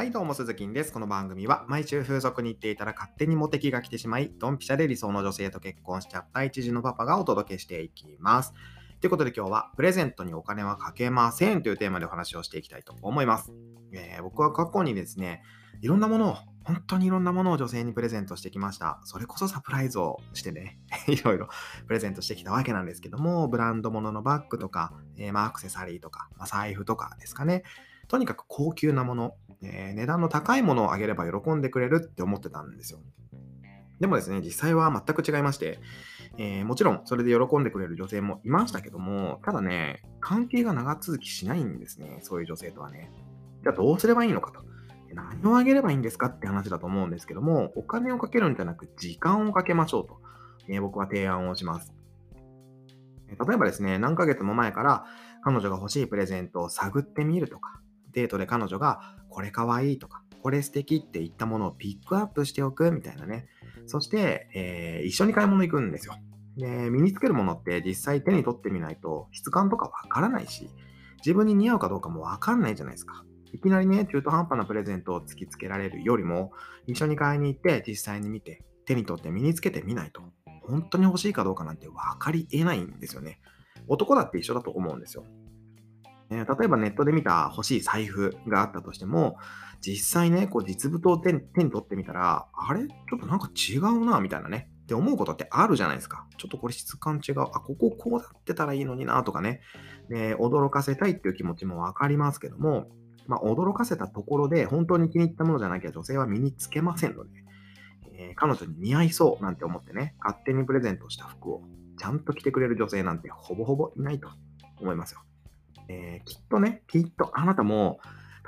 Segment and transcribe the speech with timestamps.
[0.00, 0.94] はいどうも、鈴木です。
[0.94, 8.54] この番組は、毎週風俗に行っていたら勝手にモテ期が来てしまい、ドンピシャで理想の女性と結婚しちゃった一児のパパがお届けしていきます。
[9.02, 13.52] ということで今日は、プレゼントにお金はかけませんというテーマでお話をしていきたいと思います。
[13.92, 15.42] えー、僕は過去にですね、
[15.82, 19.02] いろんなものを、本当にいろんなものを女性にプレゼントしてきました。
[19.04, 21.48] それこそサプライズをしてね、 いろいろ
[21.86, 27.64] プレゼントしてきたわけなんですけども、ブランド物のバッグとか、えー、まあアクセサリーとか、まあ、財布とかですかね。
[28.10, 32.98] とにかく高級なもの、えー、値段の高いものをあげれば喜んでくれるって思ってたんですよ。
[34.00, 35.78] でもですね、実際は全く違いまして、
[36.36, 43.12] えー、もちろんそれで喜んでくれる女性もいましたけども、ただね、関係が長続きしないんですね、そういう女性とはね。
[43.62, 44.64] じゃあどうすればいいのかと。
[45.14, 50.20] 何をあげればいいんですかって話だと思うんですけども、お金をかけるんじゃなく時間をかけましょうと、
[50.68, 51.92] えー、僕は提案をします。
[53.28, 55.04] 例えばですね、何ヶ月も前から
[55.42, 57.80] 彼女が欲しいプレゼントを探ってみるとか、
[58.12, 63.46] デートで彼女がこれかわいいとか、これ素敵って言ったものをピックアップしておくみたいなね。
[63.86, 66.14] そして、えー、一緒に買い物行くんですよ。
[66.56, 70.70] で、身につけるものって実際手に取ってみないと質感とかわからないし、
[71.18, 73.24] 自分に似合うかどうかもわかんないじゃないですか。
[73.52, 76.52] いきなりね、中途半端なプレゼントを突きつけられるよりも、
[76.86, 80.22] 一緒に買いに行って実際に見て、手に取って身につけてみないと、
[80.62, 83.40] 本当に欲しいかどうかなんて分かり得ないんですよね。
[83.88, 85.24] 男だって一緒だと思うんですよ。
[86.30, 89.36] え例えばネットで見た欲しい財布があったとしても、
[89.80, 92.86] 実際ね、こう実物を手に取ってみたら、あれ？
[92.86, 94.70] ちょっとなんか違うな、みたいなね。
[94.82, 96.26] って思うことってあるじゃないですか。
[96.36, 97.40] ちょっとこれ質感違う。
[97.40, 99.60] あ、こここうなってたらいいのにな、とかね。
[100.08, 102.88] で、驚かせたいっていう気持ちもわかりますけども、
[103.26, 107.30] まあ、驚かせたところで本当に気に入ったものじゃなきゃ女性は身につけませんので、
[108.12, 111.62] えー、彼女に似合いそうなんて思ってね、勝手にプレゼントした服を
[111.96, 114.28] ちゃんと着てくれる女性なんてほぼほぼいないと
[114.80, 115.20] 思いますよ。
[115.90, 117.98] えー、きっとね、きっとあなたも、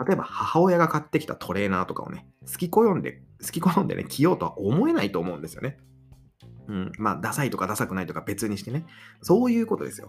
[0.07, 5.79] 例えば母親が買ってきたトレーナーとかをね、好き好んで、好き好んでね、着ようとは思えないと思うんですよね。
[6.69, 8.86] うん、まあ、ダサいとかダサくないとか別にしてね。
[9.20, 10.08] そういうことですよ。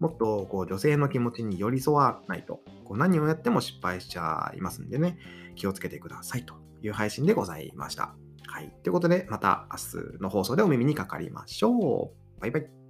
[0.00, 5.16] もっとこう女性の気持ちに寄り添わないと、こう何をやっても失敗しちゃいますんでね、
[5.54, 8.16] 気をつけてくださいという配信でございました。
[8.48, 8.74] はい。
[8.82, 12.40] ということで、また明日の放送でお耳にかかりましょう。
[12.40, 12.82] バイバイ。